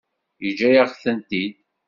Yeǧǧa-yak-tent-id. 0.43 1.55